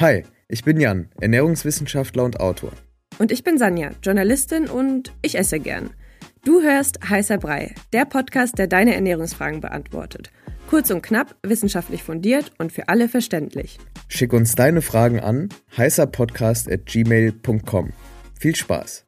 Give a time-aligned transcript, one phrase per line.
[0.00, 2.72] Hi, ich bin Jan, Ernährungswissenschaftler und Autor.
[3.18, 5.90] Und ich bin Sanja, Journalistin und ich esse gern.
[6.42, 10.30] Du hörst Heißer Brei, der Podcast, der deine Ernährungsfragen beantwortet.
[10.70, 13.76] Kurz und knapp, wissenschaftlich fundiert und für alle verständlich.
[14.08, 17.92] Schick uns deine Fragen an heißerpodcast.gmail.com.
[18.38, 19.04] Viel Spaß!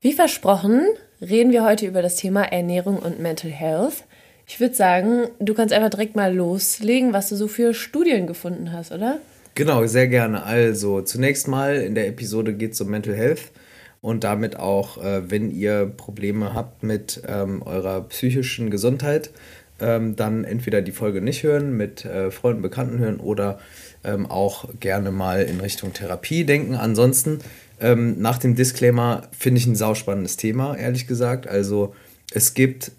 [0.00, 0.84] Wie versprochen,
[1.20, 4.04] reden wir heute über das Thema Ernährung und Mental Health.
[4.52, 8.72] Ich würde sagen, du kannst einfach direkt mal loslegen, was du so für Studien gefunden
[8.72, 9.20] hast, oder?
[9.54, 10.42] Genau, sehr gerne.
[10.42, 13.52] Also, zunächst mal in der Episode geht es um Mental Health
[14.00, 19.30] und damit auch, äh, wenn ihr Probleme habt mit ähm, eurer psychischen Gesundheit,
[19.78, 23.60] ähm, dann entweder die Folge nicht hören, mit äh, Freunden, Bekannten hören oder
[24.02, 26.74] ähm, auch gerne mal in Richtung Therapie denken.
[26.74, 27.38] Ansonsten,
[27.80, 31.46] ähm, nach dem Disclaimer, finde ich ein sauspannendes Thema, ehrlich gesagt.
[31.46, 31.94] Also,
[32.32, 32.92] es gibt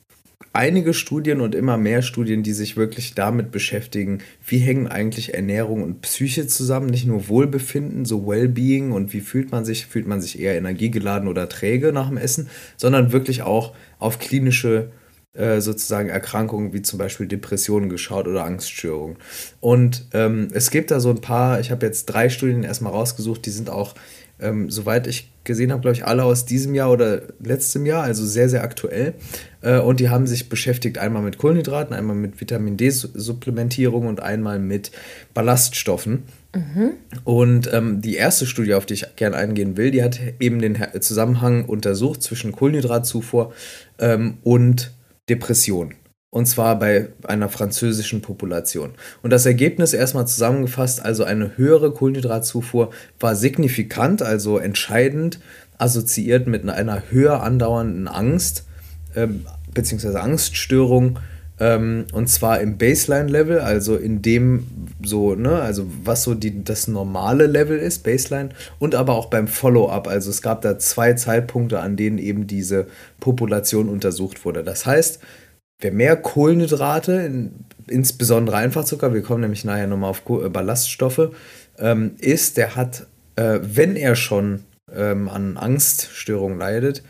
[0.54, 5.84] einige Studien und immer mehr Studien, die sich wirklich damit beschäftigen, wie hängen eigentlich Ernährung
[5.84, 10.22] und Psyche zusammen, nicht nur Wohlbefinden, so Wellbeing und wie fühlt man sich, fühlt man
[10.22, 14.92] sich eher energiegeladen oder träge nach dem Essen, sondern wirklich auch auf klinische
[15.34, 19.16] äh, sozusagen Erkrankungen wie zum Beispiel Depressionen geschaut oder Angststörungen.
[19.62, 23.46] Und ähm, es gibt da so ein paar, ich habe jetzt drei Studien erstmal rausgesucht,
[23.46, 23.96] die sind auch
[24.42, 28.26] ähm, soweit ich gesehen habe, glaube ich, alle aus diesem Jahr oder letztem Jahr, also
[28.26, 29.14] sehr, sehr aktuell.
[29.62, 34.60] Äh, und die haben sich beschäftigt einmal mit Kohlenhydraten, einmal mit Vitamin D-Supplementierung und einmal
[34.60, 34.92] mit
[35.34, 36.24] Ballaststoffen.
[36.56, 36.92] Mhm.
[37.24, 40.78] Und ähm, die erste Studie, auf die ich gerne eingehen will, die hat eben den
[41.00, 43.54] Zusammenhang untersucht zwischen Kohlenhydratzufuhr
[44.00, 44.92] ähm, und
[45.30, 45.96] Depression.
[46.32, 48.92] Und zwar bei einer französischen Population.
[49.22, 55.40] Und das Ergebnis erstmal zusammengefasst, also eine höhere Kohlenhydratzufuhr war signifikant, also entscheidend
[55.78, 58.66] assoziiert mit einer höher andauernden Angst
[59.14, 60.18] ähm, bzw.
[60.20, 61.20] Angststörung.
[61.60, 64.68] Ähm, und zwar im Baseline-Level, also in dem
[65.04, 69.50] so, ne, also was so die, das normale Level ist, Baseline, und aber auch beim
[69.50, 70.08] Follow-up.
[70.08, 72.88] Also es gab da zwei Zeitpunkte, an denen eben diese
[73.20, 74.64] Population untersucht wurde.
[74.64, 75.20] Das heißt,
[75.82, 77.52] wer mehr Kohlenhydrate, in,
[77.88, 81.32] insbesondere Einfachzucker, wir kommen nämlich nachher nochmal auf äh, Ballaststoffe,
[81.78, 84.64] ähm, isst, der hat, äh, wenn er schon
[84.96, 87.04] ähm, an Angststörungen leidet,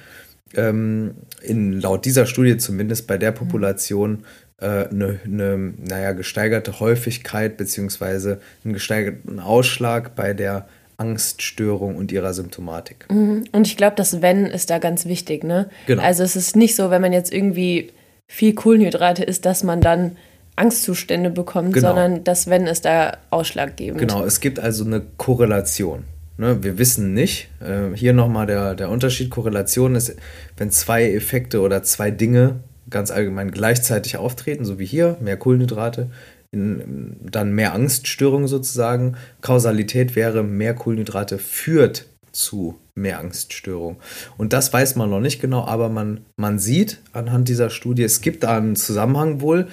[0.56, 4.26] ähm, in, laut dieser Studie zumindest bei der Population
[4.58, 8.38] eine, äh, eine naja, gesteigerte Häufigkeit bzw.
[8.64, 10.68] einen gesteigerten Ausschlag bei der
[10.98, 13.08] Angststörung und ihrer Symptomatik.
[13.10, 13.46] Mhm.
[13.52, 15.68] Und ich glaube, das Wenn ist da ganz wichtig, ne?
[15.88, 16.04] Genau.
[16.04, 17.92] Also es ist nicht so, wenn man jetzt irgendwie
[18.32, 20.16] viel Kohlenhydrate isst, dass man dann
[20.56, 21.90] Angstzustände bekommt, genau.
[21.90, 24.00] sondern dass, wenn es da ausschlaggebend.
[24.00, 26.06] Genau, es gibt also eine Korrelation.
[26.38, 26.64] Ne?
[26.64, 30.16] Wir wissen nicht, äh, hier nochmal der, der Unterschied, Korrelation ist,
[30.56, 36.10] wenn zwei Effekte oder zwei Dinge ganz allgemein gleichzeitig auftreten, so wie hier, mehr Kohlenhydrate,
[36.52, 39.18] in, dann mehr Angststörungen sozusagen.
[39.42, 43.98] Kausalität wäre, mehr Kohlenhydrate führt zu mehr Angststörung.
[44.38, 48.22] Und das weiß man noch nicht genau, aber man, man sieht anhand dieser Studie, es
[48.22, 49.68] gibt da einen Zusammenhang wohl.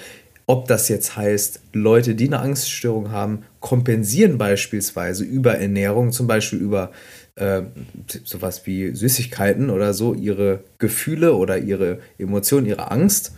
[0.46, 6.58] Ob das jetzt heißt, Leute, die eine Angststörung haben, kompensieren beispielsweise über Ernährung, zum Beispiel
[6.58, 6.90] über
[7.34, 7.62] äh,
[8.24, 13.32] sowas wie Süßigkeiten oder so, ihre Gefühle oder ihre Emotionen, ihre Angst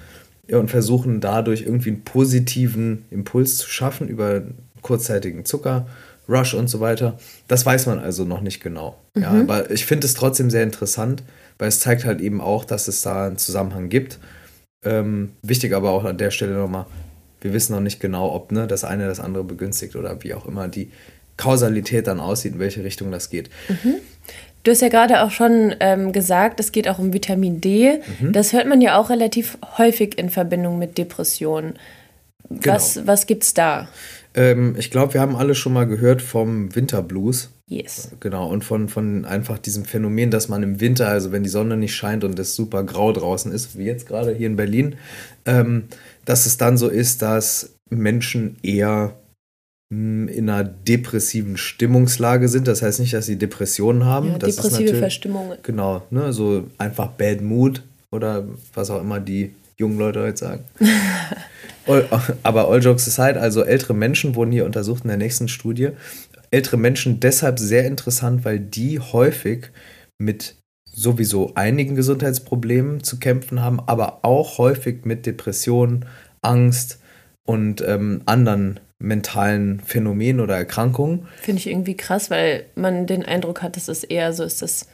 [0.48, 4.42] und versuchen dadurch irgendwie einen positiven Impuls zu schaffen über
[4.82, 5.86] kurzzeitigen Zucker
[6.30, 7.18] Rush und so weiter.
[7.48, 8.96] Das weiß man also noch nicht genau.
[9.14, 9.22] Mhm.
[9.22, 11.22] Ja, aber ich finde es trotzdem sehr interessant,
[11.58, 14.18] weil es zeigt halt eben auch, dass es da einen Zusammenhang gibt.
[14.84, 16.86] Ähm, wichtig aber auch an der Stelle nochmal,
[17.40, 20.46] wir wissen noch nicht genau, ob ne, das eine das andere begünstigt oder wie auch
[20.46, 20.90] immer die
[21.36, 23.50] Kausalität dann aussieht, in welche Richtung das geht.
[23.68, 23.96] Mhm.
[24.62, 28.00] Du hast ja gerade auch schon ähm, gesagt, es geht auch um Vitamin D.
[28.20, 28.32] Mhm.
[28.32, 31.78] Das hört man ja auch relativ häufig in Verbindung mit Depressionen.
[32.50, 33.06] Was, genau.
[33.06, 33.88] was gibt's da?
[34.34, 37.50] Ähm, ich glaube, wir haben alle schon mal gehört vom Winterblues.
[37.66, 38.10] Yes.
[38.20, 41.76] Genau, und von, von einfach diesem Phänomen, dass man im Winter, also wenn die Sonne
[41.76, 44.96] nicht scheint und es super grau draußen ist, wie jetzt gerade hier in Berlin,
[45.46, 45.84] ähm,
[46.24, 49.16] dass es dann so ist, dass Menschen eher
[49.92, 52.68] hm, in einer depressiven Stimmungslage sind.
[52.68, 54.32] Das heißt nicht, dass sie Depressionen haben.
[54.32, 55.54] Ja, das depressive Verstimmung.
[55.62, 57.82] Genau, ne, so einfach Bad Mood
[58.12, 60.64] oder was auch immer die jungen Leute heute sagen.
[62.42, 65.90] Aber all jokes aside, also ältere Menschen wurden hier untersucht in der nächsten Studie.
[66.50, 69.70] Ältere Menschen deshalb sehr interessant, weil die häufig
[70.18, 70.56] mit
[70.92, 76.04] sowieso einigen Gesundheitsproblemen zu kämpfen haben, aber auch häufig mit Depressionen,
[76.42, 76.98] Angst
[77.46, 81.26] und ähm, anderen mentalen Phänomenen oder Erkrankungen.
[81.40, 84.88] Finde ich irgendwie krass, weil man den Eindruck hat, dass es eher so ist, dass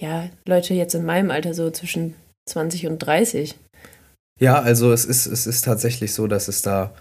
[0.00, 2.14] ja, Leute jetzt in meinem Alter so zwischen
[2.46, 3.54] 20 und 30
[4.38, 6.92] ja, also es ist, es ist tatsächlich so, dass es da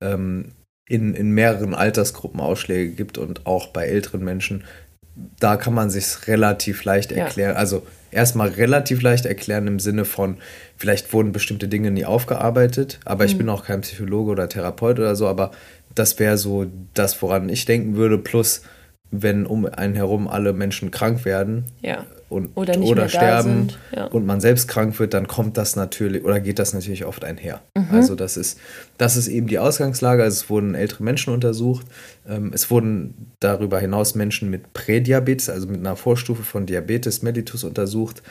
[0.00, 0.52] ähm,
[0.86, 4.64] in, in mehreren Altersgruppen Ausschläge gibt und auch bei älteren Menschen.
[5.38, 7.52] Da kann man sich relativ leicht erklären.
[7.52, 7.58] Ja.
[7.58, 10.38] Also erstmal relativ leicht erklären im Sinne von,
[10.76, 13.30] vielleicht wurden bestimmte Dinge nie aufgearbeitet, aber mhm.
[13.30, 15.52] ich bin auch kein Psychologe oder Therapeut oder so, aber
[15.94, 18.62] das wäre so das, woran ich denken würde, plus
[19.10, 22.06] wenn um einen herum alle Menschen krank werden ja.
[22.28, 24.04] und, oder, oder sterben ja.
[24.04, 27.60] und man selbst krank wird, dann kommt das natürlich oder geht das natürlich oft einher.
[27.76, 27.88] Mhm.
[27.90, 28.58] Also das ist,
[28.98, 30.22] das ist eben die Ausgangslage.
[30.22, 31.86] Also es wurden ältere Menschen untersucht.
[32.28, 37.64] Ähm, es wurden darüber hinaus Menschen mit Prädiabetes, also mit einer Vorstufe von Diabetes mellitus
[37.64, 38.22] untersucht.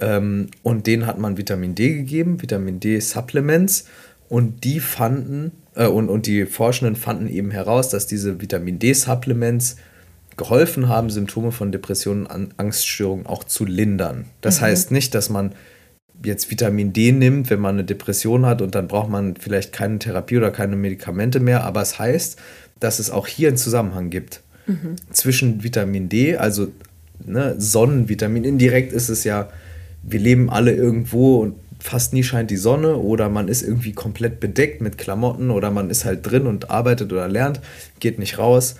[0.00, 3.86] Ähm, und denen hat man Vitamin D gegeben, Vitamin D-Supplements.
[4.28, 9.76] Und die fanden, äh, und, und die Forschenden fanden eben heraus, dass diese Vitamin D-Supplements
[10.36, 14.26] geholfen haben, Symptome von Depressionen und Angststörungen auch zu lindern.
[14.40, 14.64] Das mhm.
[14.66, 15.52] heißt nicht, dass man
[16.24, 19.98] jetzt Vitamin D nimmt, wenn man eine Depression hat und dann braucht man vielleicht keine
[19.98, 22.38] Therapie oder keine Medikamente mehr, aber es heißt,
[22.80, 24.96] dass es auch hier einen Zusammenhang gibt mhm.
[25.10, 26.68] zwischen Vitamin D, also
[27.24, 28.44] ne, Sonnenvitamin.
[28.44, 29.48] Indirekt ist es ja,
[30.02, 34.40] wir leben alle irgendwo und fast nie scheint die Sonne oder man ist irgendwie komplett
[34.40, 37.60] bedeckt mit Klamotten oder man ist halt drin und arbeitet oder lernt,
[38.00, 38.76] geht nicht raus.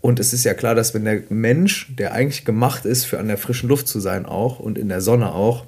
[0.00, 3.28] Und es ist ja klar, dass wenn der Mensch, der eigentlich gemacht ist, für an
[3.28, 5.66] der frischen Luft zu sein auch und in der Sonne auch,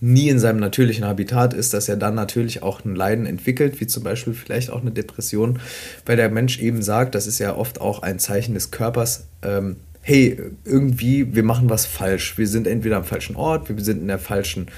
[0.00, 3.86] nie in seinem natürlichen Habitat ist, dass er dann natürlich auch ein Leiden entwickelt, wie
[3.86, 5.60] zum Beispiel vielleicht auch eine Depression,
[6.06, 9.76] weil der Mensch eben sagt, das ist ja oft auch ein Zeichen des Körpers, ähm,
[10.02, 12.38] hey, irgendwie, wir machen was falsch.
[12.38, 14.68] Wir sind entweder am falschen Ort, wir sind in der falschen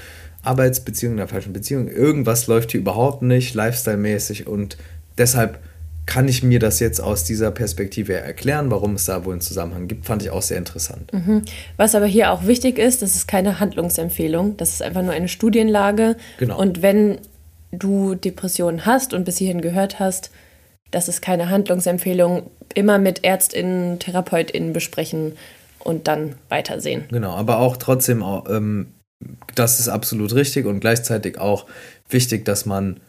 [0.41, 1.87] Arbeitsbeziehung, in der falschen Beziehung.
[1.87, 4.77] Irgendwas läuft hier überhaupt nicht, lifestyle-mäßig und
[5.17, 5.59] deshalb
[6.05, 9.87] kann ich mir das jetzt aus dieser Perspektive erklären, warum es da wohl einen Zusammenhang
[9.87, 11.13] gibt, fand ich auch sehr interessant.
[11.13, 11.43] Mhm.
[11.77, 15.29] Was aber hier auch wichtig ist, das ist keine Handlungsempfehlung, das ist einfach nur eine
[15.29, 16.17] Studienlage.
[16.37, 16.59] Genau.
[16.59, 17.19] Und wenn
[17.71, 20.29] du Depressionen hast und bis hierhin gehört hast,
[20.91, 25.33] das ist keine Handlungsempfehlung, immer mit ÄrztInnen, TherapeutInnen besprechen
[25.79, 27.05] und dann weitersehen.
[27.09, 28.93] Genau, aber auch trotzdem, ähm,
[29.55, 31.65] das ist absolut richtig und gleichzeitig auch
[32.09, 32.99] wichtig, dass man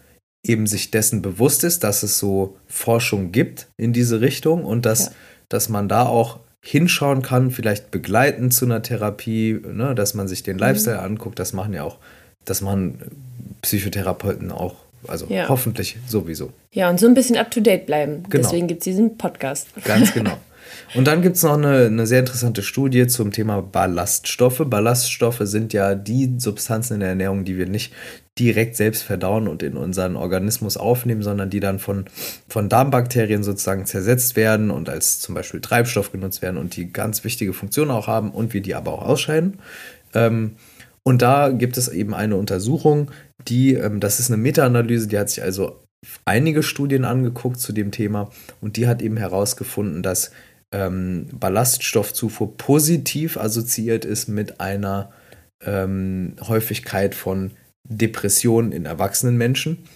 [0.44, 5.06] eben sich dessen bewusst ist, dass es so Forschung gibt in diese Richtung und dass,
[5.06, 5.12] ja.
[5.48, 10.42] dass man da auch hinschauen kann, vielleicht begleiten zu einer Therapie, ne, dass man sich
[10.42, 11.04] den Lifestyle mhm.
[11.04, 11.38] anguckt.
[11.38, 11.98] Das machen ja auch,
[12.44, 12.98] das machen
[13.62, 14.76] Psychotherapeuten auch,
[15.06, 15.48] also ja.
[15.48, 16.52] hoffentlich sowieso.
[16.72, 18.24] Ja, und so ein bisschen up to date bleiben.
[18.28, 18.42] Genau.
[18.42, 19.68] Deswegen gibt es diesen Podcast.
[19.84, 20.38] Ganz genau.
[20.94, 24.62] Und dann gibt es noch eine, eine sehr interessante Studie zum Thema Ballaststoffe.
[24.64, 27.92] Ballaststoffe sind ja die Substanzen in der Ernährung, die wir nicht
[28.38, 32.06] direkt selbst verdauen und in unseren Organismus aufnehmen, sondern die dann von,
[32.48, 37.22] von Darmbakterien sozusagen zersetzt werden und als zum Beispiel Treibstoff genutzt werden und die ganz
[37.22, 39.58] wichtige Funktionen auch haben und wir die aber auch ausscheiden.
[40.14, 40.56] Ähm,
[41.04, 43.10] und da gibt es eben eine Untersuchung,
[43.46, 45.80] die, ähm, das ist eine Meta-Analyse, die hat sich also
[46.24, 48.30] einige Studien angeguckt zu dem Thema
[48.60, 50.32] und die hat eben herausgefunden, dass
[50.72, 55.12] ähm, Ballaststoffzufuhr positiv assoziiert ist mit einer
[55.64, 57.52] ähm, Häufigkeit von
[57.88, 59.86] Depressionen in erwachsenen Menschen.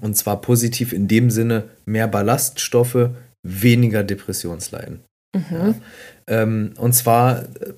[0.00, 3.10] Und zwar positiv in dem Sinne mehr Ballaststoffe,
[3.42, 5.00] weniger Depressionsleiden.
[5.34, 5.44] Mhm.
[5.50, 5.74] Ja.
[6.28, 7.74] Ähm, und zwar äh,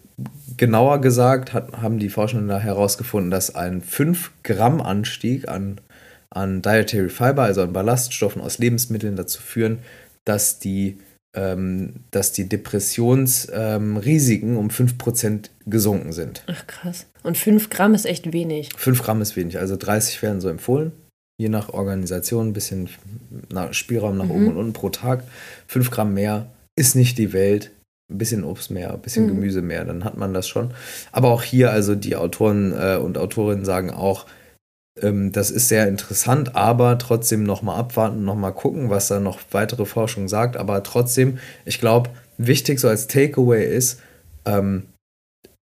[0.56, 5.80] genauer gesagt hat, haben die Forschenden da herausgefunden, dass ein 5 Gramm Anstieg an,
[6.30, 9.80] an Dietary Fiber, also an Ballaststoffen aus Lebensmitteln, dazu führen,
[10.24, 10.98] dass die
[11.32, 16.42] dass die Depressionsrisiken ähm, um 5% gesunken sind.
[16.46, 17.06] Ach krass.
[17.22, 18.70] Und 5 Gramm ist echt wenig.
[18.76, 20.92] 5 Gramm ist wenig, also 30 werden so empfohlen.
[21.40, 22.88] Je nach Organisation ein bisschen
[23.70, 24.30] Spielraum nach mhm.
[24.30, 25.22] oben und unten pro Tag.
[25.68, 27.70] 5 Gramm mehr ist nicht die Welt.
[28.10, 29.28] Ein bisschen Obst mehr, ein bisschen mhm.
[29.28, 30.72] Gemüse mehr, dann hat man das schon.
[31.12, 34.32] Aber auch hier, also die Autoren äh, und Autorinnen sagen auch, ähm,
[35.32, 40.28] das ist sehr interessant, aber trotzdem nochmal abwarten, nochmal gucken, was da noch weitere Forschung
[40.28, 40.56] sagt.
[40.56, 44.00] Aber trotzdem, ich glaube, wichtig so als Takeaway ist,
[44.44, 44.84] ähm,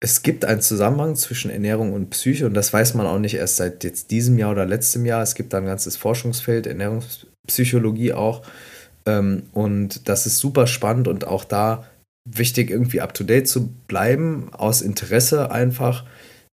[0.00, 3.56] es gibt einen Zusammenhang zwischen Ernährung und Psyche und das weiß man auch nicht erst
[3.56, 5.22] seit jetzt diesem Jahr oder letztem Jahr.
[5.22, 8.42] Es gibt da ein ganzes Forschungsfeld, Ernährungspsychologie auch.
[9.06, 11.84] Ähm, und das ist super spannend und auch da
[12.24, 16.04] wichtig, irgendwie up to date zu bleiben, aus Interesse einfach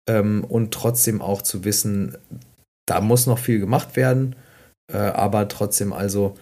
[0.08, 2.16] ähm, und trotzdem auch zu wissen,
[2.86, 4.36] da muss noch viel gemacht werden,
[4.88, 6.34] äh, aber trotzdem also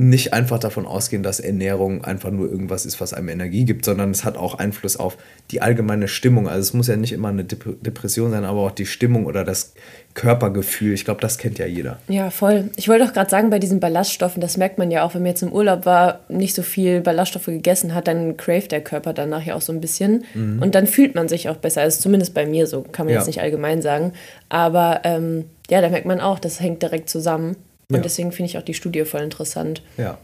[0.00, 4.12] nicht einfach davon ausgehen, dass Ernährung einfach nur irgendwas ist, was einem Energie gibt, sondern
[4.12, 5.18] es hat auch Einfluss auf
[5.50, 6.46] die allgemeine Stimmung.
[6.46, 9.74] Also es muss ja nicht immer eine Depression sein, aber auch die Stimmung oder das
[10.14, 10.94] Körpergefühl.
[10.94, 11.98] Ich glaube, das kennt ja jeder.
[12.06, 12.70] Ja, voll.
[12.76, 15.30] Ich wollte auch gerade sagen, bei diesen Ballaststoffen, das merkt man ja auch, wenn man
[15.30, 19.42] jetzt im Urlaub war, nicht so viel Ballaststoffe gegessen hat, dann craved der Körper danach
[19.42, 20.24] ja auch so ein bisschen.
[20.34, 20.62] Mhm.
[20.62, 21.80] Und dann fühlt man sich auch besser.
[21.80, 23.18] Also zumindest bei mir so, kann man ja.
[23.18, 24.12] jetzt nicht allgemein sagen.
[24.48, 27.56] Aber ähm, ja, da merkt man auch, das hängt direkt zusammen.
[27.90, 28.02] Und Ja.
[28.02, 29.82] deswegen finde ich auch die Studie voll interessant.
[29.96, 30.18] Ja.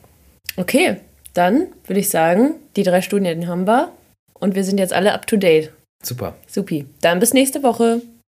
[0.57, 0.97] Okay,
[1.33, 3.93] dann würde ich sagen, die drei Studien haben wir
[4.35, 5.73] und wir sind jetzt alle up to date.
[6.03, 6.35] Super.
[6.47, 6.87] Supi.
[7.01, 8.03] Dann bis nächste Woche.